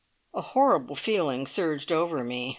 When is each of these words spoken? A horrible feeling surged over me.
A 0.33 0.41
horrible 0.41 0.95
feeling 0.95 1.45
surged 1.45 1.91
over 1.91 2.23
me. 2.23 2.49